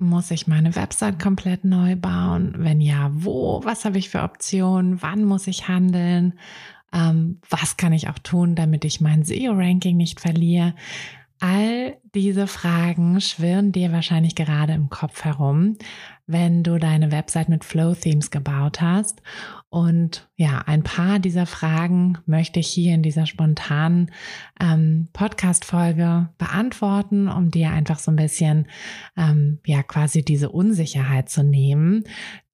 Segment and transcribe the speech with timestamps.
[0.00, 2.54] Muss ich meine Website komplett neu bauen?
[2.58, 3.60] Wenn ja, wo?
[3.64, 5.02] Was habe ich für Optionen?
[5.02, 6.38] Wann muss ich handeln?
[6.92, 10.74] Ähm, was kann ich auch tun, damit ich mein SEO-Ranking nicht verliere?
[11.40, 15.76] All diese Fragen schwirren dir wahrscheinlich gerade im Kopf herum,
[16.28, 19.22] wenn du deine Website mit Flow Themes gebaut hast.
[19.70, 24.10] Und ja, ein paar dieser Fragen möchte ich hier in dieser spontanen
[24.60, 28.68] ähm, Podcast-Folge beantworten, um dir einfach so ein bisschen,
[29.16, 32.04] ähm, ja, quasi diese Unsicherheit zu nehmen,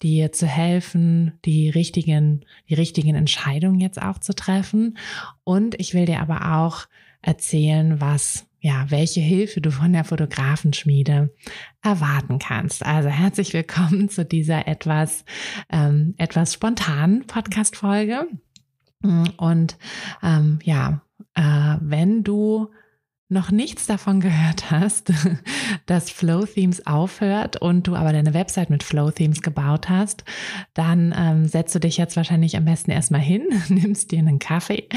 [0.02, 4.98] dir zu helfen, die richtigen, die richtigen Entscheidungen jetzt auch zu treffen.
[5.42, 6.86] Und ich will dir aber auch
[7.22, 11.29] erzählen, was ja, welche Hilfe du von der Fotografenschmiede
[11.83, 12.84] erwarten kannst.
[12.84, 15.27] Also herzlich willkommen zu dieser etwas,
[15.70, 18.27] ähm, etwas spontanen Podcast-Folge.
[19.37, 19.77] Und
[20.23, 21.03] ähm, ja,
[21.35, 22.70] äh, wenn du
[23.28, 25.12] noch nichts davon gehört hast,
[25.86, 30.25] dass Flow Themes aufhört und du aber deine Website mit Flow Themes gebaut hast,
[30.75, 34.89] dann ähm, setzt du dich jetzt wahrscheinlich am besten erstmal hin, nimmst dir einen Kaffee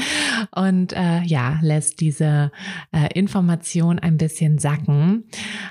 [0.54, 2.52] und äh, ja, lässt diese
[2.92, 5.24] äh, Information ein bisschen sacken.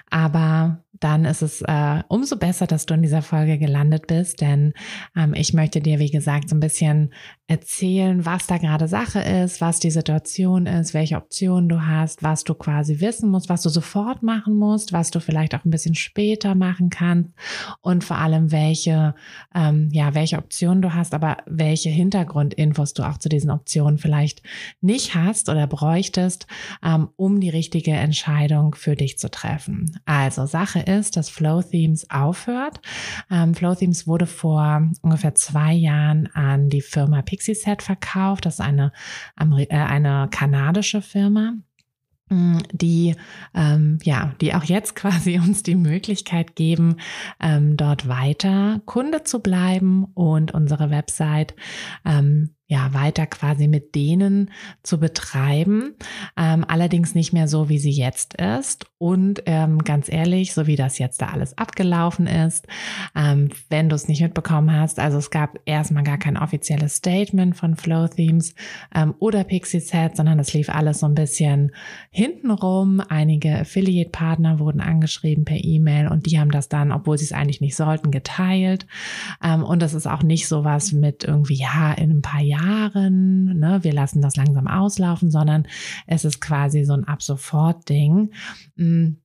[0.09, 4.73] Aber dann ist es äh, umso besser, dass du in dieser Folge gelandet bist, denn
[5.15, 7.13] ähm, ich möchte dir, wie gesagt, so ein bisschen
[7.47, 12.43] erzählen, was da gerade Sache ist, was die Situation ist, welche Optionen du hast, was
[12.43, 15.95] du quasi wissen musst, was du sofort machen musst, was du vielleicht auch ein bisschen
[15.95, 17.33] später machen kannst
[17.81, 19.15] und vor allem welche,
[19.55, 24.41] ähm, ja, welche Optionen du hast, aber welche Hintergrundinfos du auch zu diesen Optionen vielleicht
[24.81, 26.47] nicht hast oder bräuchtest,
[26.83, 29.99] ähm, um die richtige Entscheidung für dich zu treffen.
[30.05, 32.79] Also Sache ist, dass Flow Themes aufhört.
[33.29, 38.45] Ähm, Flow Themes wurde vor ungefähr zwei Jahren an die Firma Pixie Set verkauft.
[38.45, 38.91] Das ist eine,
[39.39, 41.53] äh, eine kanadische Firma
[42.29, 43.15] mm, die
[43.53, 46.97] ähm, ja, die auch jetzt quasi uns die Möglichkeit geben,
[47.39, 51.55] ähm, dort weiter Kunde zu bleiben und unsere Website
[52.05, 54.51] ähm, ja, weiter quasi mit denen
[54.83, 55.95] zu betreiben.
[56.35, 58.85] Ähm, allerdings nicht mehr so, wie sie jetzt ist.
[58.97, 62.67] Und ähm, ganz ehrlich, so wie das jetzt da alles abgelaufen ist,
[63.15, 67.55] ähm, wenn du es nicht mitbekommen hast, also es gab erstmal gar kein offizielles Statement
[67.55, 68.53] von Flow Themes
[68.93, 71.71] ähm, oder Pixie Set, sondern es lief alles so ein bisschen
[72.09, 73.01] hintenrum.
[73.07, 77.61] Einige Affiliate-Partner wurden angeschrieben per E-Mail und die haben das dann, obwohl sie es eigentlich
[77.61, 78.87] nicht sollten, geteilt.
[79.41, 83.59] Ähm, und das ist auch nicht sowas mit irgendwie, ja, in ein paar Jahren Jahren,
[83.59, 85.67] ne, wir lassen das langsam auslaufen, sondern
[86.05, 88.31] es ist quasi so ein Ab sofort Ding.
[88.75, 89.17] Mm,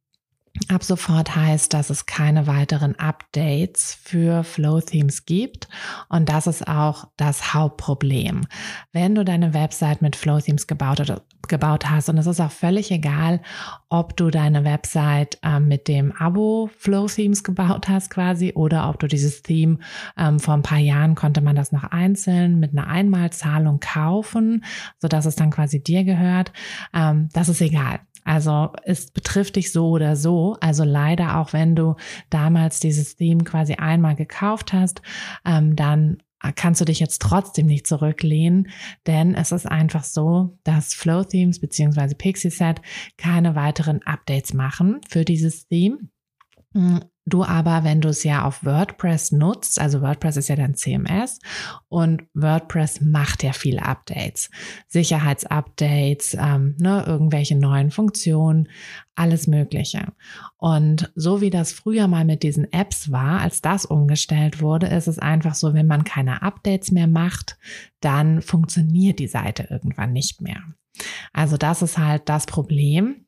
[0.68, 5.66] Ab sofort heißt, dass es keine weiteren Updates für Flow Themes gibt.
[6.10, 8.46] Und das ist auch das Hauptproblem.
[8.92, 11.02] Wenn du deine Website mit Flow Themes gebaut,
[11.48, 13.40] gebaut hast, und es ist auch völlig egal,
[13.88, 18.98] ob du deine Website äh, mit dem Abo Flow Themes gebaut hast quasi oder ob
[18.98, 19.78] du dieses Theme
[20.18, 24.64] ähm, vor ein paar Jahren konnte man das noch einzeln mit einer Einmalzahlung kaufen,
[24.98, 26.52] sodass es dann quasi dir gehört.
[26.92, 28.00] Ähm, das ist egal.
[28.24, 30.56] Also es betrifft dich so oder so.
[30.60, 31.96] Also leider auch wenn du
[32.30, 35.02] damals dieses Theme quasi einmal gekauft hast,
[35.44, 36.18] ähm, dann
[36.56, 38.68] kannst du dich jetzt trotzdem nicht zurücklehnen,
[39.06, 42.14] denn es ist einfach so, dass Flow Themes bzw.
[42.14, 42.82] Pixie Set
[43.16, 45.98] keine weiteren Updates machen für dieses Theme.
[47.24, 51.38] Du aber, wenn du es ja auf WordPress nutzt, also WordPress ist ja dein CMS
[51.88, 54.50] und WordPress macht ja viele Updates,
[54.88, 58.68] Sicherheitsupdates, ähm, ne, irgendwelche neuen Funktionen,
[59.14, 60.12] alles Mögliche.
[60.56, 65.06] Und so wie das früher mal mit diesen Apps war, als das umgestellt wurde, ist
[65.06, 67.56] es einfach so, wenn man keine Updates mehr macht,
[68.00, 70.60] dann funktioniert die Seite irgendwann nicht mehr.
[71.32, 73.21] Also das ist halt das Problem.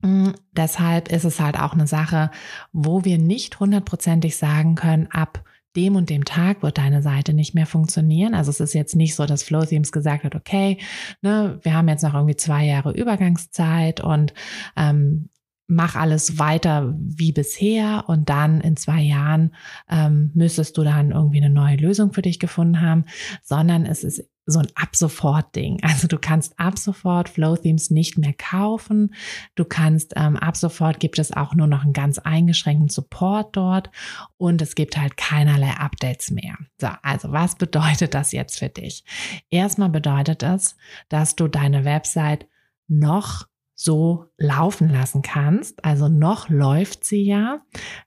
[0.00, 2.30] Mm, deshalb ist es halt auch eine Sache,
[2.72, 5.44] wo wir nicht hundertprozentig sagen können, ab
[5.76, 8.34] dem und dem Tag wird deine Seite nicht mehr funktionieren.
[8.34, 10.78] Also es ist jetzt nicht so, dass Flow Themes gesagt hat, okay,
[11.22, 14.34] ne, wir haben jetzt noch irgendwie zwei Jahre Übergangszeit und
[14.76, 15.28] ähm,
[15.68, 19.54] mach alles weiter wie bisher und dann in zwei Jahren
[19.88, 23.04] ähm, müsstest du dann irgendwie eine neue Lösung für dich gefunden haben,
[23.42, 25.78] sondern es ist so ein ab sofort Ding.
[25.82, 29.14] Also du kannst ab sofort Flow Themes nicht mehr kaufen.
[29.54, 33.90] Du kannst ähm, ab sofort gibt es auch nur noch einen ganz eingeschränkten Support dort
[34.38, 36.56] und es gibt halt keinerlei Updates mehr.
[36.80, 39.04] So, also was bedeutet das jetzt für dich?
[39.50, 40.76] Erstmal bedeutet es,
[41.08, 42.46] dass du deine Website
[42.88, 43.46] noch
[43.80, 45.84] so laufen lassen kannst.
[45.84, 47.60] Also noch läuft sie ja.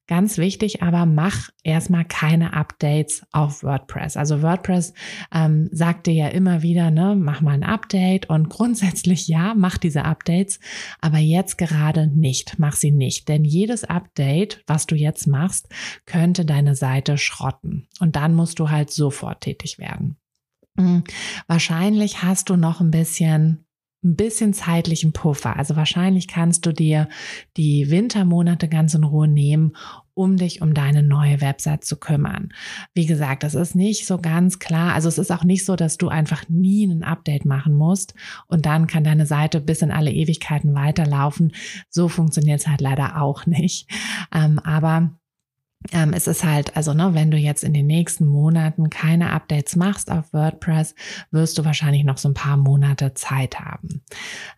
[0.05, 4.17] Ganz wichtig, aber mach erstmal keine Updates auf WordPress.
[4.17, 4.93] Also WordPress
[5.33, 9.77] ähm, sagt dir ja immer wieder, ne, mach mal ein Update und grundsätzlich ja, mach
[9.77, 10.59] diese Updates,
[10.99, 13.29] aber jetzt gerade nicht, mach sie nicht.
[13.29, 15.69] Denn jedes Update, was du jetzt machst,
[16.05, 17.87] könnte deine Seite schrotten.
[18.01, 20.17] Und dann musst du halt sofort tätig werden.
[20.77, 21.05] Hm,
[21.47, 23.65] wahrscheinlich hast du noch ein bisschen
[24.03, 25.57] ein bisschen zeitlichen Puffer.
[25.57, 27.07] Also wahrscheinlich kannst du dir
[27.55, 29.75] die Wintermonate ganz in Ruhe nehmen,
[30.13, 32.49] um dich um deine neue Website zu kümmern.
[32.93, 34.93] Wie gesagt, das ist nicht so ganz klar.
[34.93, 38.15] Also es ist auch nicht so, dass du einfach nie ein Update machen musst
[38.47, 41.53] und dann kann deine Seite bis in alle Ewigkeiten weiterlaufen.
[41.89, 43.87] So funktioniert es halt leider auch nicht.
[44.33, 45.11] Ähm, aber
[45.91, 49.75] ähm, es ist halt, also ne, wenn du jetzt in den nächsten Monaten keine Updates
[49.75, 50.93] machst auf WordPress,
[51.31, 54.03] wirst du wahrscheinlich noch so ein paar Monate Zeit haben.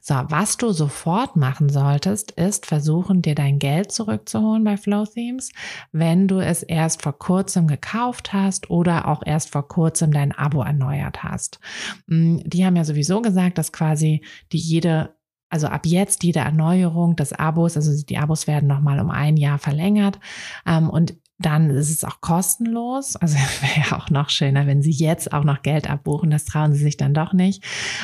[0.02, 5.52] So, was du sofort machen solltest, ist versuchen, dir dein Geld zurückzuholen bei Flow Themes,
[5.92, 10.62] wenn du es erst vor kurzem gekauft hast oder auch erst vor kurzem dein Abo
[10.62, 11.60] erneuert hast.
[12.08, 14.22] Mm, die haben ja sowieso gesagt, dass quasi
[14.52, 15.16] die jede
[15.54, 19.60] also ab jetzt jede Erneuerung des Abos, also die Abos werden nochmal um ein Jahr
[19.60, 20.20] verlängert.
[20.66, 23.16] Ähm, und dann ist es auch kostenlos.
[23.16, 26.30] Also wäre ja auch noch schöner, wenn Sie jetzt auch noch Geld abbuchen.
[26.30, 27.64] Das trauen Sie sich dann doch nicht.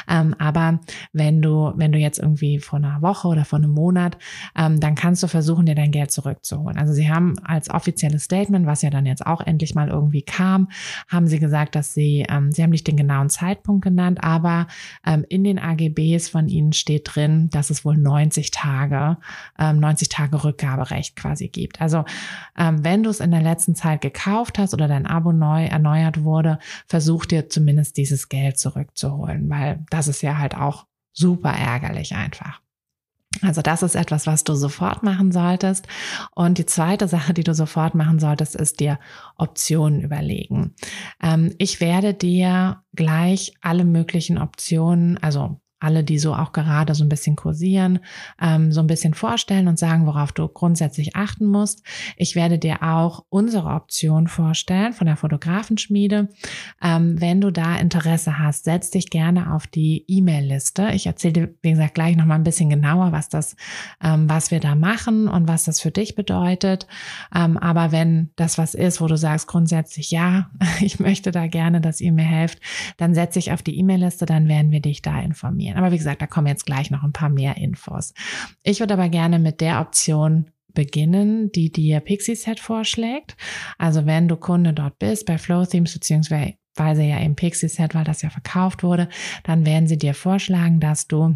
[0.09, 0.79] Ähm, aber
[1.13, 4.17] wenn du, wenn du jetzt irgendwie vor einer Woche oder vor einem Monat,
[4.57, 6.77] ähm, dann kannst du versuchen, dir dein Geld zurückzuholen.
[6.77, 10.69] Also Sie haben als offizielles Statement, was ja dann jetzt auch endlich mal irgendwie kam,
[11.07, 14.67] haben Sie gesagt, dass Sie, ähm, Sie haben nicht den genauen Zeitpunkt genannt, aber
[15.05, 19.17] ähm, in den AGBs von Ihnen steht drin, dass es wohl 90 Tage,
[19.59, 21.79] ähm, 90 Tage Rückgaberecht quasi gibt.
[21.79, 22.05] Also
[22.57, 26.23] ähm, wenn du es in der letzten Zeit gekauft hast oder dein Abo neu erneuert
[26.23, 32.15] wurde, versuch dir zumindest dieses Geld zurückzuholen, weil das ist ja halt auch super ärgerlich
[32.15, 32.61] einfach.
[33.41, 35.87] Also das ist etwas, was du sofort machen solltest.
[36.33, 38.99] Und die zweite Sache, die du sofort machen solltest, ist dir
[39.37, 40.73] Optionen überlegen.
[41.21, 47.03] Ähm, ich werde dir gleich alle möglichen Optionen, also alle, die so auch gerade so
[47.03, 47.99] ein bisschen kursieren,
[48.41, 51.83] ähm, so ein bisschen vorstellen und sagen, worauf du grundsätzlich achten musst.
[52.17, 56.29] Ich werde dir auch unsere Option vorstellen von der Fotografenschmiede.
[56.81, 60.89] Ähm, wenn du da Interesse hast, setz dich gerne auf die E-Mail-Liste.
[60.93, 63.55] Ich erzähle dir, wie gesagt, gleich nochmal ein bisschen genauer, was das,
[64.03, 66.87] ähm, was wir da machen und was das für dich bedeutet.
[67.33, 70.49] Ähm, aber wenn das was ist, wo du sagst grundsätzlich, ja,
[70.81, 72.59] ich möchte da gerne, dass ihr mir helft,
[72.97, 75.77] dann setz dich auf die E-Mail-Liste, dann werden wir dich da informieren informieren.
[75.77, 78.13] Aber wie gesagt, da kommen jetzt gleich noch ein paar mehr Infos.
[78.63, 83.35] Ich würde aber gerne mit der Option beginnen, die dir Pixie-Set vorschlägt.
[83.77, 88.21] Also wenn du Kunde dort bist bei Flow Themes beziehungsweise ja im Pixie-Set, weil das
[88.21, 89.09] ja verkauft wurde,
[89.43, 91.35] dann werden sie dir vorschlagen, dass du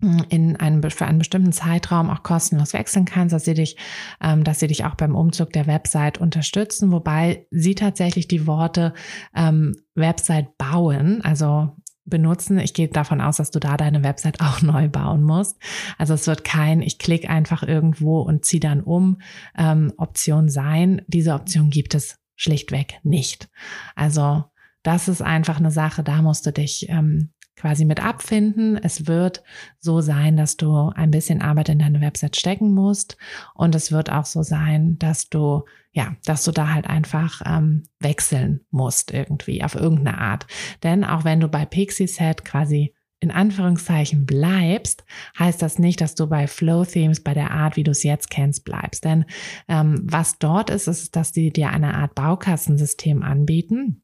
[0.00, 3.76] hm, in einem, für einen bestimmten Zeitraum auch kostenlos wechseln kannst, dass sie dich,
[4.22, 8.92] ähm, dass sie dich auch beim Umzug der Website unterstützen, wobei sie tatsächlich die Worte
[9.34, 11.74] ähm, Website bauen, also
[12.08, 12.58] benutzen.
[12.58, 15.58] Ich gehe davon aus, dass du da deine Website auch neu bauen musst.
[15.96, 19.20] Also es wird kein, ich klicke einfach irgendwo und ziehe dann um,
[19.56, 21.02] ähm, Option sein.
[21.06, 23.48] Diese Option gibt es schlichtweg nicht.
[23.94, 24.44] Also
[24.82, 28.76] das ist einfach eine Sache, da musst du dich ähm, quasi mit abfinden.
[28.76, 29.42] Es wird
[29.80, 33.16] so sein, dass du ein bisschen Arbeit in deine Website stecken musst.
[33.54, 37.82] Und es wird auch so sein, dass du, ja, dass du da halt einfach ähm,
[37.98, 40.46] wechseln musst irgendwie auf irgendeine Art.
[40.82, 45.04] Denn auch wenn du bei Pixie Set quasi in Anführungszeichen bleibst,
[45.36, 48.30] heißt das nicht, dass du bei Flow Themes bei der Art, wie du es jetzt
[48.30, 49.04] kennst, bleibst.
[49.04, 49.24] Denn
[49.66, 54.02] ähm, was dort ist, ist, dass die dir eine Art Baukastensystem anbieten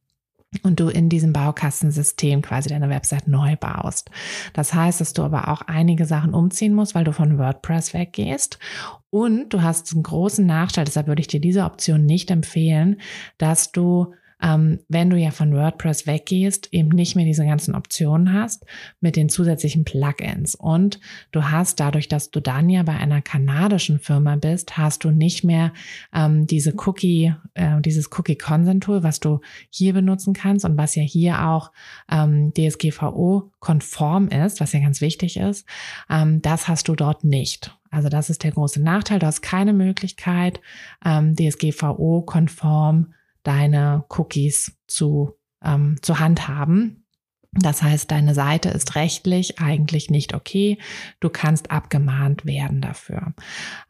[0.63, 4.11] und du in diesem Baukastensystem quasi deine Website neu baust.
[4.53, 8.59] Das heißt, dass du aber auch einige Sachen umziehen musst, weil du von WordPress weggehst.
[9.11, 13.01] Und du hast einen großen Nachteil, deshalb würde ich dir diese Option nicht empfehlen,
[13.39, 18.33] dass du ähm, wenn du ja von WordPress weggehst, eben nicht mehr diese ganzen Optionen
[18.33, 18.65] hast
[19.01, 20.55] mit den zusätzlichen Plugins.
[20.55, 21.01] Und
[21.33, 25.45] du hast dadurch, dass du dann ja bei einer kanadischen Firma bist, hast du nicht
[25.45, 25.73] mehr
[26.15, 30.95] ähm, diese Cookie, äh, dieses Cookie Consent Tool, was du hier benutzen kannst und was
[30.95, 31.73] ja hier auch
[32.11, 35.67] ähm, DSGVO konform ist, was ja ganz wichtig ist.
[36.11, 37.77] Ähm, das hast du dort nicht.
[37.91, 39.21] Also das ist der große Nachteil.
[39.21, 40.61] Du hast keine Möglichkeit,
[41.05, 47.07] ähm, DSGVO-konform deine Cookies zu, ähm, zu handhaben.
[47.53, 50.79] Das heißt, deine Seite ist rechtlich eigentlich nicht okay.
[51.21, 53.33] Du kannst abgemahnt werden dafür.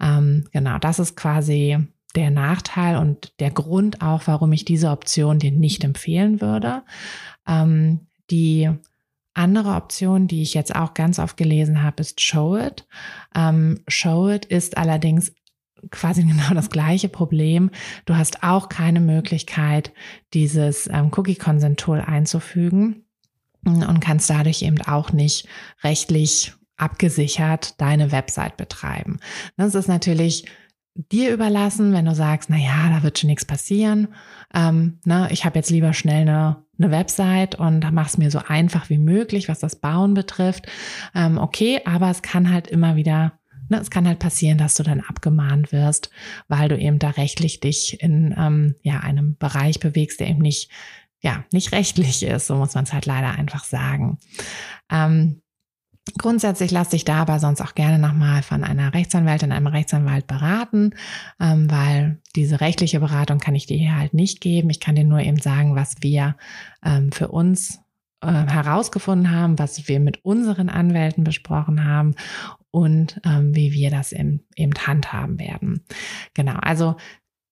[0.00, 1.78] Ähm, genau, das ist quasi
[2.14, 6.82] der Nachteil und der Grund auch, warum ich diese Option dir nicht empfehlen würde.
[7.48, 8.70] Ähm, die
[9.34, 12.86] andere Option, die ich jetzt auch ganz oft gelesen habe, ist Show It.
[13.34, 15.32] Ähm, Show It ist allerdings
[15.90, 17.70] quasi genau das gleiche Problem.
[18.04, 19.92] Du hast auch keine Möglichkeit,
[20.32, 23.04] dieses ähm, Cookie Consent Tool einzufügen
[23.64, 25.48] und kannst dadurch eben auch nicht
[25.82, 29.20] rechtlich abgesichert deine Website betreiben.
[29.56, 30.44] Das ist natürlich
[30.94, 34.08] dir überlassen, wenn du sagst, na ja, da wird schon nichts passieren.
[34.54, 38.40] Ähm, ne, ich habe jetzt lieber schnell eine, eine Website und mach es mir so
[38.46, 40.66] einfach wie möglich, was das Bauen betrifft.
[41.14, 43.32] Ähm, okay, aber es kann halt immer wieder,
[43.74, 46.10] ne, es kann halt passieren, dass du dann abgemahnt wirst,
[46.48, 50.70] weil du eben da rechtlich dich in ähm, ja einem Bereich bewegst, der eben nicht
[51.20, 52.46] ja nicht rechtlich ist.
[52.46, 54.18] So muss man es halt leider einfach sagen.
[54.90, 55.40] Ähm,
[56.18, 60.90] Grundsätzlich lasse dich da aber sonst auch gerne nochmal von einer Rechtsanwältin, einem Rechtsanwalt beraten,
[61.40, 64.68] ähm, weil diese rechtliche Beratung kann ich dir hier halt nicht geben.
[64.68, 66.36] Ich kann dir nur eben sagen, was wir
[66.84, 67.80] ähm, für uns
[68.20, 72.14] äh, herausgefunden haben, was wir mit unseren Anwälten besprochen haben
[72.74, 75.84] und ähm, wie wir das eben, eben handhaben werden.
[76.34, 76.96] Genau, also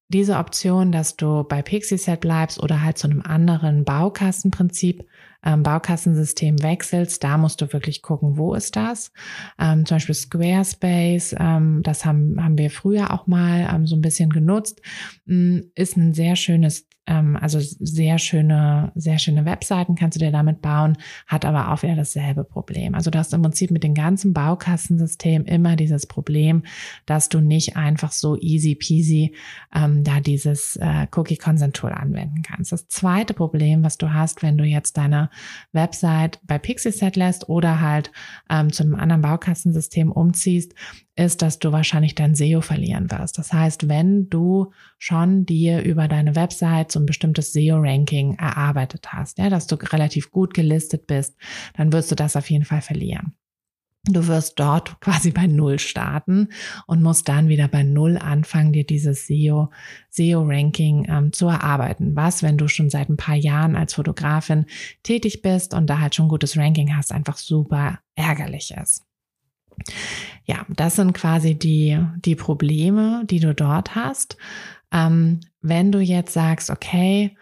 [0.09, 5.07] diese Option, dass du bei Pixieset bleibst oder halt zu einem anderen Baukastenprinzip
[5.45, 9.13] ähm, Baukastensystem wechselst, da musst du wirklich gucken, wo ist das.
[9.59, 14.03] Ähm, zum Beispiel Squarespace, ähm, das haben, haben wir früher auch mal ähm, so ein
[14.03, 14.83] bisschen genutzt,
[15.25, 20.31] mm, ist ein sehr schönes ähm, also sehr schöne, sehr schöne Webseiten kannst du dir
[20.31, 22.95] damit bauen, hat aber auch wieder dasselbe Problem.
[22.95, 26.63] Also du hast im Prinzip mit dem ganzen Baukastensystem immer dieses Problem,
[27.07, 29.35] dass du nicht einfach so easy peasy
[29.75, 32.71] ähm, da dieses äh, Cookie Consent Tool anwenden kannst.
[32.71, 35.31] Das zweite Problem, was du hast, wenn du jetzt deine
[35.73, 38.13] Website bei Pixieset lässt oder halt
[38.49, 40.75] ähm, zu einem anderen Baukastensystem umziehst,
[41.15, 43.37] ist, dass du wahrscheinlich dein SEO verlieren wirst.
[43.37, 49.39] Das heißt, wenn du schon dir über deine Website so ein bestimmtes SEO-Ranking erarbeitet hast,
[49.39, 51.37] ja, dass du relativ gut gelistet bist,
[51.77, 53.35] dann wirst du das auf jeden Fall verlieren.
[54.05, 56.49] Du wirst dort quasi bei Null starten
[56.87, 59.71] und musst dann wieder bei Null anfangen, dir dieses SEO,
[60.11, 62.17] SEO-Ranking ähm, zu erarbeiten.
[62.17, 64.67] Was, wenn du schon seit ein paar Jahren als Fotografin
[65.03, 69.05] tätig bist und da halt schon gutes Ranking hast, einfach super ärgerlich ist.
[70.45, 74.37] Ja, das sind quasi die, die Probleme, die du dort hast.
[74.93, 77.37] Ähm, wenn du jetzt sagst, okay,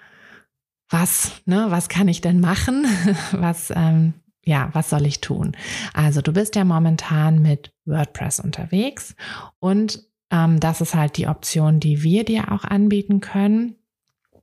[0.88, 2.86] was, ne, was kann ich denn machen?
[3.32, 4.14] was, ähm,
[4.44, 5.56] ja, was soll ich tun?
[5.92, 9.14] Also du bist ja momentan mit WordPress unterwegs
[9.58, 13.76] und ähm, das ist halt die Option, die wir dir auch anbieten können.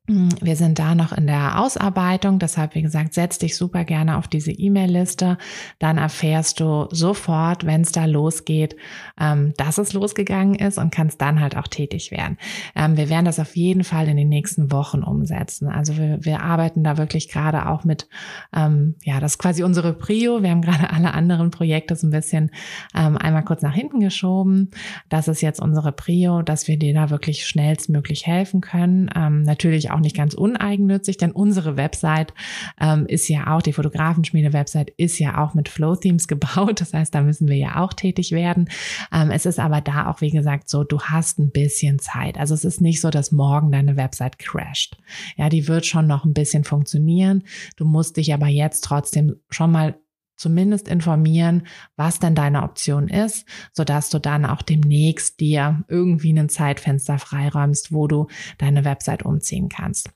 [0.10, 4.30] Wir sind da noch in der Ausarbeitung, deshalb, wie gesagt, setz dich super gerne auf
[4.30, 5.38] diese E-Mail-Liste.
[5.80, 8.78] Dann erfährst du sofort, wenn es da losgeht,
[9.20, 12.38] ähm, dass es losgegangen ist und kannst dann halt auch tätig werden.
[12.74, 15.68] Ähm, wir werden das auf jeden Fall in den nächsten Wochen umsetzen.
[15.68, 18.08] Also wir, wir arbeiten da wirklich gerade auch mit,
[18.56, 20.42] ähm, ja, das ist quasi unsere Prio.
[20.42, 22.52] Wir haben gerade alle anderen Projekte so ein bisschen
[22.94, 24.72] einmal kurz nach hinten geschoben.
[25.10, 29.10] Das ist jetzt unsere Prio, dass wir dir da wirklich schnellstmöglich helfen können.
[29.44, 32.34] natürlich auch auch nicht ganz uneigennützig, denn unsere Website
[32.80, 36.80] ähm, ist ja auch, die Fotografenschmiede-Website ist ja auch mit Flow Themes gebaut.
[36.82, 38.70] Das heißt, da müssen wir ja auch tätig werden.
[39.12, 42.38] Ähm, es ist aber da auch, wie gesagt, so, du hast ein bisschen Zeit.
[42.38, 44.98] Also es ist nicht so, dass morgen deine Website crasht.
[45.36, 47.44] Ja, die wird schon noch ein bisschen funktionieren.
[47.76, 49.96] Du musst dich aber jetzt trotzdem schon mal
[50.38, 56.50] zumindest informieren, was denn deine Option ist, sodass du dann auch demnächst dir irgendwie ein
[56.50, 58.28] Zeitfenster freiräumst, wo du
[58.58, 60.10] deine Website umziehen kannst.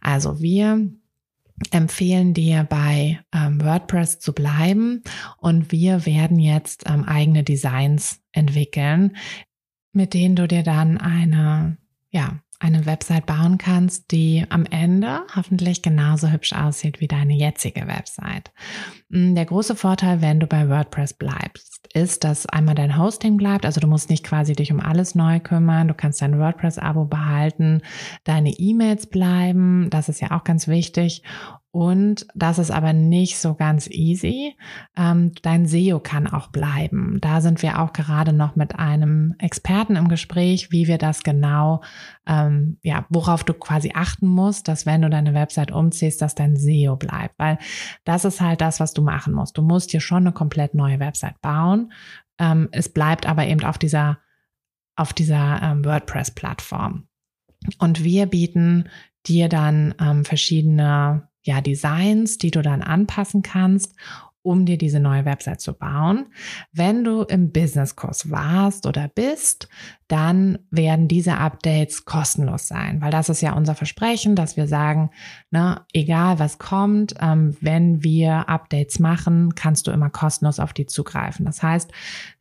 [0.00, 0.88] Also wir
[1.70, 5.02] empfehlen dir bei ähm, WordPress zu bleiben
[5.38, 9.16] und wir werden jetzt ähm, eigene Designs entwickeln,
[9.92, 11.78] mit denen du dir dann eine
[12.10, 17.86] ja, eine Website bauen kannst, die am Ende hoffentlich genauso hübsch aussieht wie deine jetzige
[17.86, 18.52] Website.
[19.10, 23.64] Mm, der große Vorteil, wenn du bei WordPress bleibst, ist, dass einmal dein Hosting bleibt.
[23.64, 25.88] Also du musst nicht quasi dich um alles neu kümmern.
[25.88, 27.82] Du kannst dein WordPress-Abo behalten.
[28.24, 29.88] Deine E-Mails bleiben.
[29.90, 31.22] Das ist ja auch ganz wichtig.
[31.70, 34.56] Und das ist aber nicht so ganz easy.
[34.96, 37.18] Ähm, dein SEO kann auch bleiben.
[37.20, 41.82] Da sind wir auch gerade noch mit einem Experten im Gespräch, wie wir das genau,
[42.26, 46.56] ähm, ja, worauf du quasi achten musst, dass wenn du deine Website umziehst, dass dein
[46.56, 47.38] SEO bleibt.
[47.38, 47.58] Weil
[48.04, 49.56] das ist halt das, was du machen musst.
[49.56, 51.92] Du musst dir schon eine komplett neue Website bauen.
[52.38, 54.18] Ähm, es bleibt aber eben auf dieser,
[54.96, 57.06] auf dieser ähm, WordPress-Plattform.
[57.78, 58.88] Und wir bieten
[59.26, 63.94] dir dann ähm, verschiedene ja, Designs, die du dann anpassen kannst
[64.42, 66.26] um dir diese neue Website zu bauen.
[66.72, 69.68] Wenn du im Businesskurs warst oder bist,
[70.08, 75.10] dann werden diese Updates kostenlos sein, weil das ist ja unser Versprechen, dass wir sagen,
[75.50, 80.86] ne, egal was kommt, ähm, wenn wir Updates machen, kannst du immer kostenlos auf die
[80.86, 81.44] zugreifen.
[81.44, 81.92] Das heißt,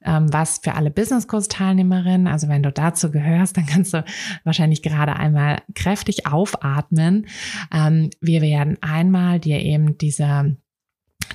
[0.06, 4.06] ähm, was für alle Businesskurs-Teilnehmerinnen, also wenn du dazu gehörst, dann kannst du
[4.46, 7.28] wahrscheinlich gerade einmal kräftig aufatmen.
[7.74, 10.56] Ähm, wir werden einmal dir eben diese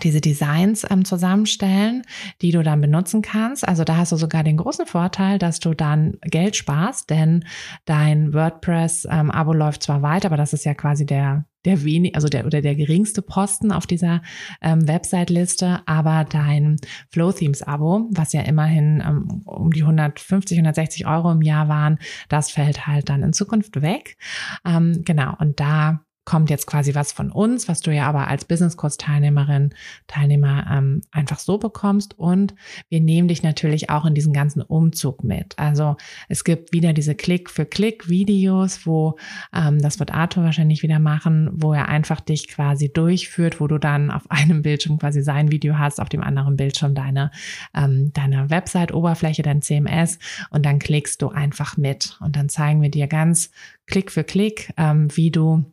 [0.03, 2.03] diese Designs ähm, zusammenstellen,
[2.41, 3.67] die du dann benutzen kannst.
[3.67, 7.45] Also da hast du sogar den großen Vorteil, dass du dann Geld sparst, denn
[7.85, 12.29] dein WordPress-Abo ähm, läuft zwar weiter, aber das ist ja quasi der der wenig, also
[12.29, 14.23] der oder der geringste Posten auf dieser
[14.61, 16.77] ähm, Website-Liste, aber dein
[17.11, 21.99] Flow Themes Abo, was ja immerhin ähm, um die 150, 160 Euro im Jahr waren,
[22.29, 24.17] das fällt halt dann in Zukunft weg.
[24.65, 28.45] Ähm, genau, und da kommt jetzt quasi was von uns, was du ja aber als
[28.45, 29.75] Business-Kurs-Teilnehmerin,
[30.07, 32.17] Teilnehmer ähm, einfach so bekommst.
[32.17, 32.55] Und
[32.89, 35.59] wir nehmen dich natürlich auch in diesen ganzen Umzug mit.
[35.59, 35.97] Also
[36.29, 39.17] es gibt wieder diese Klick-für-Klick-Videos, wo,
[39.53, 43.79] ähm, das wird Arthur wahrscheinlich wieder machen, wo er einfach dich quasi durchführt, wo du
[43.79, 47.33] dann auf einem Bildschirm quasi sein Video hast, auf dem anderen Bildschirm deine,
[47.75, 52.17] ähm, deine Website-Oberfläche, dein CMS und dann klickst du einfach mit.
[52.21, 53.51] Und dann zeigen wir dir ganz
[53.87, 55.65] Klick für Klick, ähm, wie du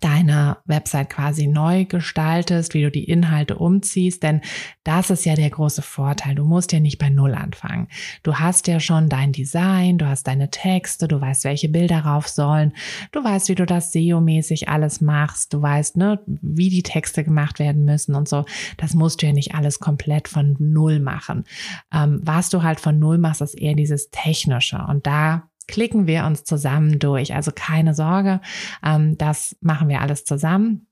[0.00, 4.40] deine Website quasi neu gestaltest, wie du die Inhalte umziehst, denn
[4.84, 6.34] das ist ja der große Vorteil.
[6.34, 7.88] Du musst ja nicht bei Null anfangen.
[8.22, 12.28] Du hast ja schon dein Design, du hast deine Texte, du weißt, welche Bilder rauf
[12.28, 12.72] sollen,
[13.12, 17.58] du weißt, wie du das SEO-mäßig alles machst, du weißt, ne, wie die Texte gemacht
[17.58, 18.44] werden müssen und so.
[18.76, 21.44] Das musst du ja nicht alles komplett von Null machen.
[21.92, 26.24] Ähm, was du halt von Null machst, ist eher dieses Technische und da klicken wir
[26.24, 27.34] uns zusammen durch.
[27.34, 28.40] Also keine Sorge,
[28.84, 30.86] ähm, das machen wir alles zusammen.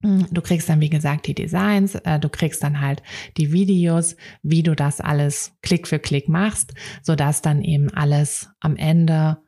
[0.00, 3.02] Mm, du kriegst dann, wie gesagt, die Designs, äh, du kriegst dann halt
[3.36, 8.76] die Videos, wie du das alles Klick für Klick machst, sodass dann eben alles am
[8.76, 9.38] Ende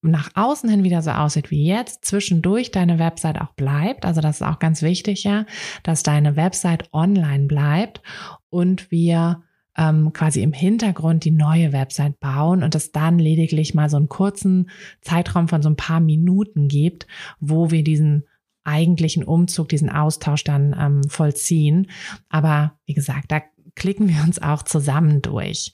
[0.00, 4.04] nach außen hin wieder so aussieht wie jetzt, zwischendurch deine Website auch bleibt.
[4.04, 5.44] Also das ist auch ganz wichtig, ja,
[5.82, 8.00] dass deine Website online bleibt
[8.48, 9.42] und wir
[9.78, 14.08] ähm, quasi im Hintergrund die neue Website bauen und es dann lediglich mal so einen
[14.08, 17.06] kurzen Zeitraum von so ein paar Minuten gibt,
[17.38, 18.24] wo wir diesen
[18.64, 21.88] eigentlichen Umzug, diesen Austausch dann ähm, vollziehen.
[22.28, 23.40] Aber wie gesagt, da
[23.76, 25.72] klicken wir uns auch zusammen durch.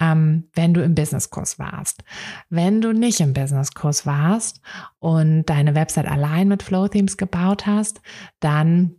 [0.00, 2.04] Ähm, wenn du im Businesskurs warst.
[2.50, 4.60] Wenn du nicht im Businesskurs warst
[4.98, 8.02] und deine Website allein mit Flow Themes gebaut hast,
[8.40, 8.96] dann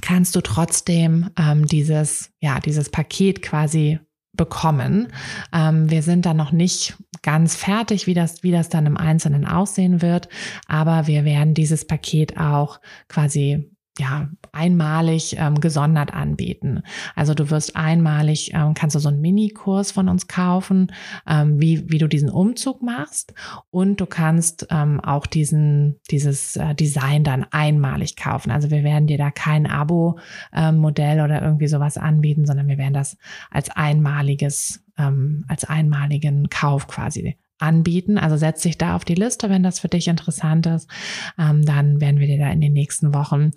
[0.00, 4.00] kannst du trotzdem ähm, dieses, ja, dieses Paket quasi
[4.32, 5.12] bekommen.
[5.52, 9.46] Ähm, wir sind da noch nicht ganz fertig, wie das, wie das dann im Einzelnen
[9.46, 10.28] aussehen wird,
[10.66, 16.82] aber wir werden dieses Paket auch quasi ja, einmalig ähm, gesondert anbieten.
[17.14, 20.92] Also du wirst einmalig, ähm, kannst du so einen Mini-Kurs von uns kaufen,
[21.28, 23.34] ähm, wie, wie du diesen Umzug machst
[23.70, 28.50] und du kannst ähm, auch diesen, dieses äh, Design dann einmalig kaufen.
[28.50, 32.94] Also wir werden dir da kein Abo-Modell ähm, oder irgendwie sowas anbieten, sondern wir werden
[32.94, 33.16] das
[33.50, 38.18] als einmaliges, ähm, als einmaligen Kauf quasi anbieten.
[38.18, 40.90] Also setz dich da auf die Liste, wenn das für dich interessant ist.
[41.38, 43.52] Ähm, dann werden wir dir da in den nächsten Wochen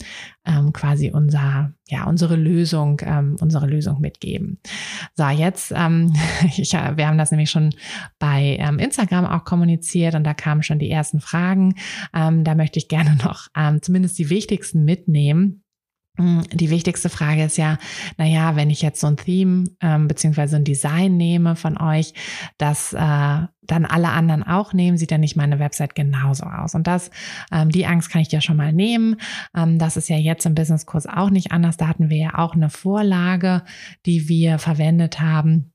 [0.46, 4.60] ähm, quasi unser, ja, unsere Lösung, ähm, unsere Lösung mitgeben.
[5.16, 6.14] So, jetzt, ähm,
[6.58, 7.74] ich, wir haben das nämlich schon
[8.20, 11.76] bei ähm, Instagram auch kommuniziert und da kamen schon die ersten Fragen.
[12.14, 15.64] Ähm, da möchte ich gerne noch ähm, zumindest die wichtigsten mitnehmen.
[16.18, 17.78] Hm, die wichtigste Frage ist ja,
[18.18, 22.14] naja, wenn ich jetzt so ein Theme ähm, beziehungsweise ein Design nehme von euch,
[22.58, 26.74] das äh, dann alle anderen auch nehmen, sieht dann nicht meine Website genauso aus.
[26.74, 27.12] Und das,
[27.52, 29.18] ähm, die Angst kann ich dir schon mal nehmen.
[29.56, 31.78] Ähm, das ist ja jetzt im Businesskurs auch nicht anders.
[31.78, 33.64] Da hatten wir ja auch eine Vorlage,
[34.06, 35.74] die wir verwendet haben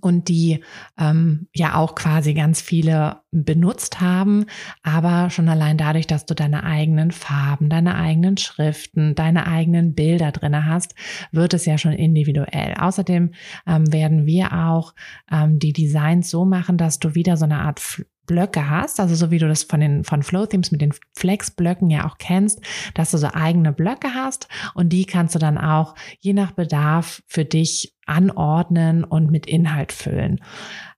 [0.00, 0.62] und die
[0.98, 4.46] ähm, ja auch quasi ganz viele benutzt haben,
[4.82, 10.32] aber schon allein dadurch, dass du deine eigenen Farben, deine eigenen Schriften, deine eigenen Bilder
[10.32, 10.94] drinne hast,
[11.32, 12.74] wird es ja schon individuell.
[12.78, 13.32] Außerdem
[13.66, 14.94] ähm, werden wir auch
[15.30, 17.80] ähm, die Designs so machen, dass du wieder so eine Art
[18.26, 21.90] Blöcke hast, also so wie du das von den von Flow Themes mit den Flex-Blöcken
[21.90, 22.60] ja auch kennst,
[22.94, 27.22] dass du so eigene Blöcke hast und die kannst du dann auch je nach Bedarf
[27.26, 30.40] für dich anordnen und mit Inhalt füllen.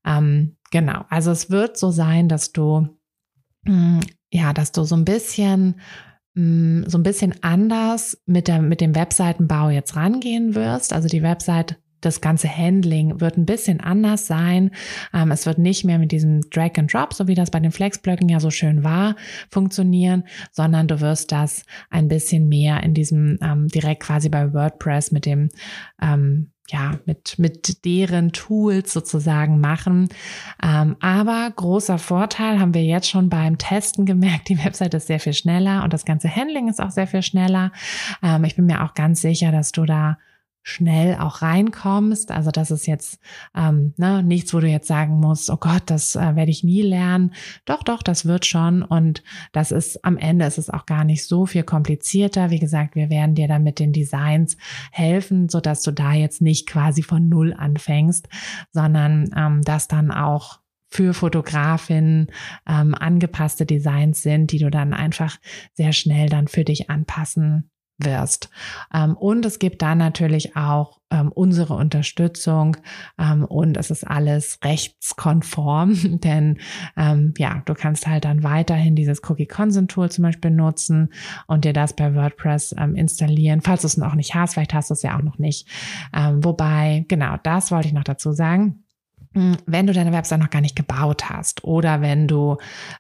[0.05, 2.89] Ähm, genau, also es wird so sein, dass du
[3.65, 5.81] mh, mm, ja, dass du so ein bisschen
[6.35, 10.93] mm, so ein bisschen anders mit der mit dem Webseitenbau jetzt rangehen wirst.
[10.93, 14.71] Also die Website das ganze Handling wird ein bisschen anders sein.
[15.13, 17.73] Ähm, es wird nicht mehr mit diesem Drag and Drop, so wie das bei den
[17.73, 19.17] Flexblöcken ja so schön war,
[19.51, 25.13] funktionieren, sondern du wirst das ein bisschen mehr in diesem ähm, direkt quasi bei WordPress
[25.13, 25.49] mit dem
[26.01, 30.09] ähm, ja, mit, mit deren Tools sozusagen machen.
[30.63, 35.21] Ähm, aber großer Vorteil haben wir jetzt schon beim Testen gemerkt, die Website ist sehr
[35.21, 37.73] viel schneller und das ganze Handling ist auch sehr viel schneller.
[38.23, 40.19] Ähm, ich bin mir auch ganz sicher, dass du da
[40.63, 42.31] schnell auch reinkommst.
[42.31, 43.19] Also das ist jetzt
[43.55, 46.83] ähm, ne, nichts, wo du jetzt sagen musst, oh Gott, das äh, werde ich nie
[46.83, 47.33] lernen.
[47.65, 48.83] Doch, doch, das wird schon.
[48.83, 52.51] Und das ist am Ende ist es auch gar nicht so viel komplizierter.
[52.51, 54.57] Wie gesagt, wir werden dir dann mit den Designs
[54.93, 58.29] helfen, so dass du da jetzt nicht quasi von Null anfängst,
[58.71, 62.29] sondern ähm, das dann auch für Fotografinnen
[62.67, 65.39] ähm, angepasste Designs sind, die du dann einfach
[65.75, 68.51] sehr schnell dann für dich anpassen wirst.
[68.95, 72.77] Ähm, und es gibt da natürlich auch ähm, unsere Unterstützung
[73.19, 76.59] ähm, und es ist alles rechtskonform, denn
[77.39, 81.13] ja, du kannst halt dann weiterhin dieses Cookie Consent Tool zum Beispiel nutzen
[81.47, 84.95] und dir das bei WordPress installieren, falls du es noch nicht hast, vielleicht hast du
[84.95, 85.69] es ja auch noch nicht.
[86.13, 88.85] wobei, genau, das wollte ich noch dazu sagen
[89.67, 92.57] wenn du deine Website noch gar nicht gebaut hast oder wenn du,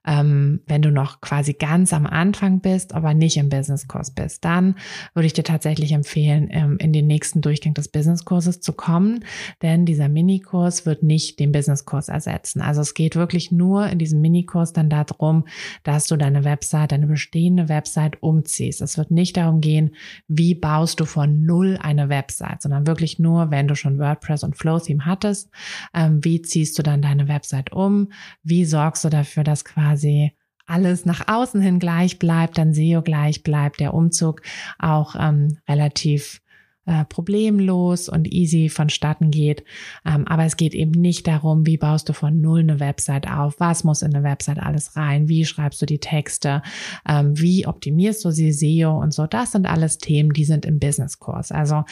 [0.07, 4.77] ähm, wenn du noch quasi ganz am Anfang bist, aber nicht im Businesskurs bist, dann
[5.15, 9.25] würde ich dir tatsächlich empfehlen, ähm, in den nächsten Durchgang des Businesskurses zu kommen,
[9.63, 12.61] denn dieser Minikurs wird nicht den Businesskurs ersetzen.
[12.61, 15.45] Also es geht wirklich nur in diesem Minikurs dann darum,
[15.83, 18.81] dass du deine Website, deine bestehende Website umziehst.
[18.81, 19.95] Es wird nicht darum gehen,
[20.29, 24.57] wie baust du von null eine Website, sondern wirklich nur, wenn du schon WordPress und
[24.57, 25.51] Flow Theme hattest,
[25.95, 28.13] ähm, wie ziehst du dann deine Website um?
[28.43, 30.33] Wie sorgst du dafür, dass quasi
[30.67, 34.43] alles nach außen hin gleich bleibt, dann SEO gleich bleibt, der Umzug
[34.79, 36.43] auch ähm, relativ
[36.89, 39.63] äh, problemlos und easy vonstatten geht.
[40.07, 43.61] Ähm, aber es geht eben nicht darum, wie baust du von null eine Website auf,
[43.61, 46.63] was muss in eine Website alles rein, wie schreibst du die Texte,
[47.07, 49.27] ähm, wie optimierst du sie SEO und so.
[49.27, 51.53] Das sind alles Themen, die sind im Businesskurs.
[51.53, 51.85] Also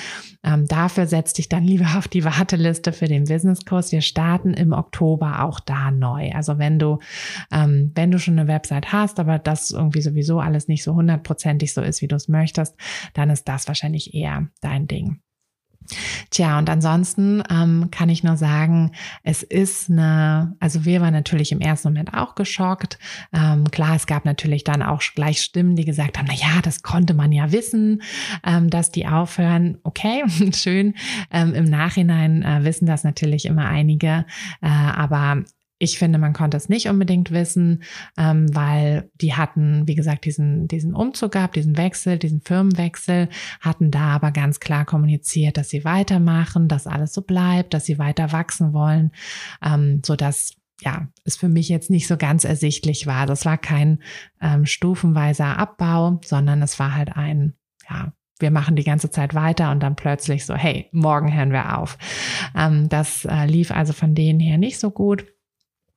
[0.42, 3.92] ähm, dafür setz dich dann lieber auf die Warteliste für den Businesskurs.
[3.92, 6.30] Wir starten im Oktober auch da neu.
[6.32, 6.98] Also wenn du,
[7.50, 11.82] wenn du schon eine Website hast, aber das irgendwie sowieso alles nicht so hundertprozentig so
[11.82, 12.76] ist, wie du es möchtest,
[13.14, 15.20] dann ist das wahrscheinlich eher dein Ding.
[16.31, 21.53] Tja, und ansonsten ähm, kann ich nur sagen, es ist eine, also wir waren natürlich
[21.53, 22.99] im ersten Moment auch geschockt.
[23.33, 26.83] Ähm, klar, es gab natürlich dann auch gleich Stimmen, die gesagt haben, na ja, das
[26.83, 28.03] konnte man ja wissen,
[28.44, 29.79] ähm, dass die aufhören.
[29.85, 30.94] Okay, schön.
[31.31, 34.27] Ähm, Im Nachhinein äh, wissen das natürlich immer einige,
[34.61, 35.44] äh, aber
[35.78, 37.82] ich finde, man konnte es nicht unbedingt wissen,
[38.16, 43.28] ähm, weil die hatten, wie gesagt, diesen, diesen Umzug gehabt, diesen Wechsel, diesen Firmenwechsel,
[43.60, 47.98] hatten da aber ganz klar kommuniziert, dass sie weitermachen, dass alles so bleibt, dass sie
[47.98, 49.12] weiter wachsen wollen,
[49.62, 53.26] ähm, so dass ja, es für mich jetzt nicht so ganz ersichtlich war.
[53.26, 54.02] Das war kein
[54.40, 57.54] ähm, stufenweiser Abbau, sondern es war halt ein,
[57.88, 61.78] ja, wir machen die ganze Zeit weiter und dann plötzlich so, hey, morgen hören wir
[61.78, 61.96] auf.
[62.54, 65.24] Ähm, das äh, lief also von denen her nicht so gut.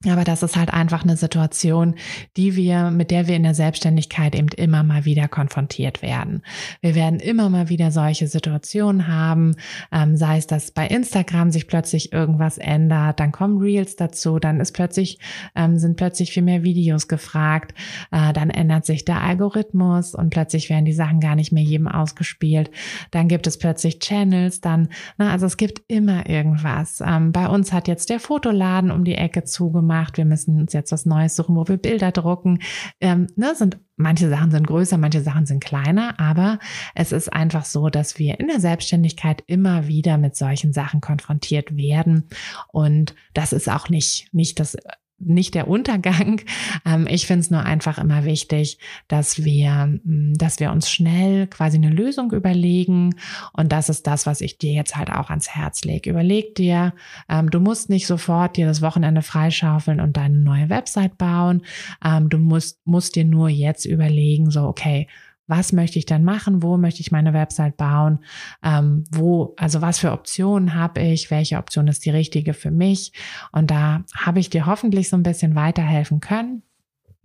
[0.07, 1.95] Aber das ist halt einfach eine Situation,
[2.37, 6.41] die wir, mit der wir in der Selbstständigkeit eben immer mal wieder konfrontiert werden.
[6.79, 9.57] Wir werden immer mal wieder solche Situationen haben,
[9.91, 14.61] ähm, sei es, dass bei Instagram sich plötzlich irgendwas ändert, dann kommen Reels dazu, dann
[14.61, 15.19] ist plötzlich,
[15.53, 17.73] ähm, sind plötzlich viel mehr Videos gefragt,
[18.11, 21.89] äh, dann ändert sich der Algorithmus und plötzlich werden die Sachen gar nicht mehr jedem
[21.89, 22.71] ausgespielt.
[23.11, 27.03] Dann gibt es plötzlich Channels, dann, na, also es gibt immer irgendwas.
[27.05, 30.73] Ähm, bei uns hat jetzt der Fotoladen um die Ecke zugemacht gemacht, wir müssen uns
[30.73, 32.59] jetzt was Neues suchen, wo wir Bilder drucken.
[33.01, 36.59] Ähm, ne, sind, manche Sachen sind größer, manche Sachen sind kleiner, aber
[36.93, 41.75] es ist einfach so, dass wir in der Selbstständigkeit immer wieder mit solchen Sachen konfrontiert
[41.75, 42.25] werden.
[42.71, 44.77] Und das ist auch nicht, nicht das
[45.19, 46.41] nicht der Untergang.
[46.85, 48.77] Ähm, ich finde es nur einfach immer wichtig,
[49.07, 53.15] dass wir, mm, dass wir uns schnell quasi eine Lösung überlegen.
[53.53, 56.09] Und das ist das, was ich dir jetzt halt auch ans Herz lege.
[56.09, 56.93] Überleg dir,
[57.27, 61.63] ähm, du musst nicht sofort dir das Wochenende freischaufeln und deine neue Website bauen.
[62.03, 65.07] Ähm, du musst, musst dir nur jetzt überlegen, so, okay,
[65.49, 68.19] was möchte ich dann machen, wo möchte ich meine Website bauen,
[68.63, 73.11] ähm, wo, also was für Optionen habe ich, welche Option ist die richtige für mich.
[73.51, 76.63] Und da habe ich dir hoffentlich so ein bisschen weiterhelfen können.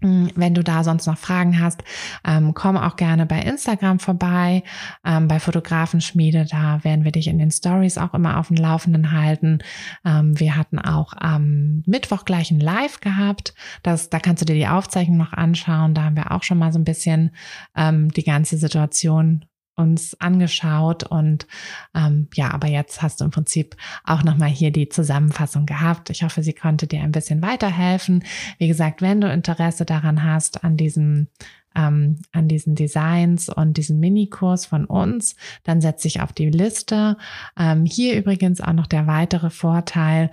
[0.02, 1.84] Hm, wenn du da sonst noch Fragen hast,
[2.26, 4.64] ähm, komm auch gerne bei Instagram vorbei,
[5.04, 6.46] ähm, bei Fotografenschmiede.
[6.50, 9.60] Da werden wir dich in den Stories auch immer auf dem Laufenden halten.
[10.04, 13.54] Ähm, wir hatten auch am Mittwoch gleich ein Live gehabt.
[13.82, 15.94] Das, da kannst du dir die Aufzeichnung noch anschauen.
[15.94, 17.30] Da haben wir auch schon mal so ein bisschen
[17.76, 19.44] die ganze Situation
[19.76, 21.46] uns angeschaut und
[21.94, 26.10] ähm, ja, aber jetzt hast du im Prinzip auch nochmal hier die Zusammenfassung gehabt.
[26.10, 28.24] Ich hoffe, sie konnte dir ein bisschen weiterhelfen.
[28.58, 31.28] Wie gesagt, wenn du Interesse daran hast, an diesem
[31.76, 35.34] ähm, an diesen Designs und diesem Minikurs von uns,
[35.64, 37.16] dann setz dich auf die Liste.
[37.58, 40.30] Ähm, hier übrigens auch noch der weitere Vorteil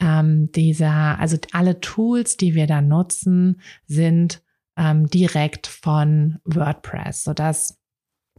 [0.00, 4.42] ähm, dieser, also alle Tools, die wir da nutzen, sind
[4.76, 7.78] ähm, direkt von WordPress, sodass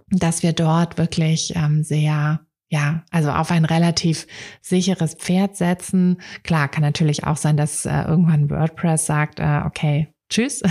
[0.10, 4.28] dass wir dort wirklich ähm, sehr ja, also auf ein relativ
[4.62, 6.18] sicheres Pferd setzen.
[6.44, 10.64] Klar, kann natürlich auch sein, dass äh, irgendwann WordPress sagt, äh, okay, tschüss.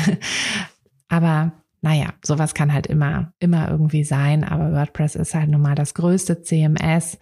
[1.09, 4.43] Aber naja, sowas kann halt immer, immer irgendwie sein.
[4.43, 7.19] Aber WordPress ist halt nun mal das größte CMS,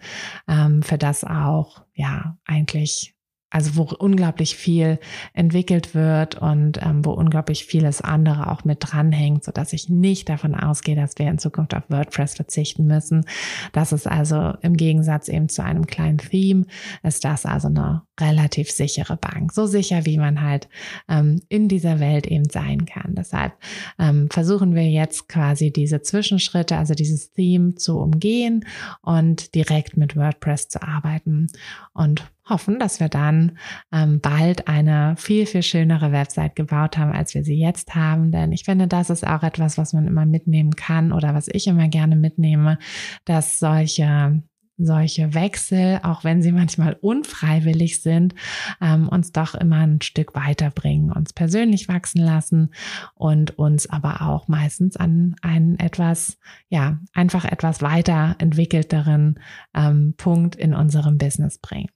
[0.47, 3.12] ähm, für das auch, ja, eigentlich
[3.53, 4.99] also wo unglaublich viel
[5.33, 10.27] entwickelt wird und ähm, wo unglaublich vieles andere auch mit dranhängt, so dass ich nicht
[10.27, 13.25] davon ausgehe, dass wir in Zukunft auf WordPress verzichten müssen.
[13.71, 16.65] Das ist also im Gegensatz eben zu einem kleinen Theme,
[17.03, 19.53] ist das also eine relativ sichere Bank.
[19.53, 20.67] So sicher, wie man halt
[21.07, 23.13] ähm, in dieser Welt eben sein kann.
[23.13, 23.53] Deshalb
[23.99, 28.65] ähm, versuchen wir jetzt quasi diese Zwischenschritte, also dieses Theme zu umgehen
[29.03, 31.47] und direkt mit WordPress zu arbeiten.
[31.93, 33.57] Und hoffen, dass wir dann
[33.91, 38.31] ähm, bald eine viel, viel schönere Website gebaut haben, als wir sie jetzt haben.
[38.31, 41.67] Denn ich finde, das ist auch etwas, was man immer mitnehmen kann oder was ich
[41.67, 42.77] immer gerne mitnehme,
[43.25, 44.43] dass solche
[44.77, 48.33] solche Wechsel, auch wenn sie manchmal unfreiwillig sind,
[48.81, 52.73] ähm, uns doch immer ein Stück weiterbringen, uns persönlich wachsen lassen
[53.15, 56.37] und uns aber auch meistens an einen etwas,
[56.69, 59.39] ja, einfach etwas weiterentwickelteren
[59.73, 61.89] ähm, Punkt in unserem Business bringen.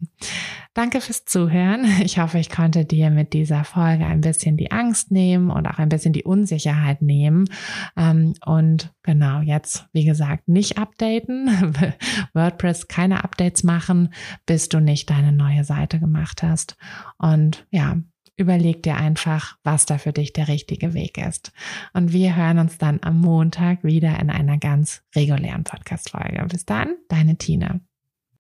[0.74, 1.86] Danke fürs Zuhören.
[2.08, 5.78] Ich hoffe, ich konnte dir mit dieser Folge ein bisschen die Angst nehmen und auch
[5.78, 7.46] ein bisschen die Unsicherheit nehmen.
[7.98, 11.48] Ähm, und genau, jetzt, wie gesagt, nicht updaten.
[12.34, 14.13] WordPress keine Updates machen,
[14.46, 16.76] bis du nicht deine neue Seite gemacht hast.
[17.17, 17.98] Und ja,
[18.36, 21.54] überleg dir einfach, was da für dich der richtige Weg ist.
[21.93, 26.46] Und wir hören uns dann am Montag wieder in einer ganz regulären Podcast-Folge.
[26.50, 27.80] Bis dann, deine Tina.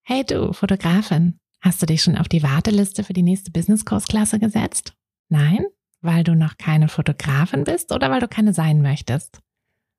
[0.03, 4.93] Hey du, Fotografin, hast du dich schon auf die Warteliste für die nächste Business-Kursklasse gesetzt?
[5.29, 5.65] Nein?
[6.01, 9.41] Weil du noch keine Fotografin bist oder weil du keine sein möchtest?